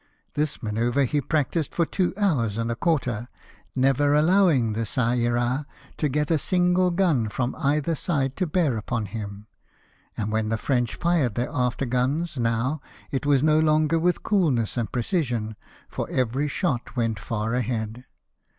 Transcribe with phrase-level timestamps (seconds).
[0.33, 3.27] This man oeuvre he practised for two hours and a quarter,
[3.75, 8.81] never allowing the Qa Ira to get a single gim from either side to bear
[8.89, 9.45] on him;
[10.17, 14.75] and when the French fired their after guns now, it was no longer with coolness
[14.75, 15.55] and precision,
[15.87, 18.05] for every shot went far ahead.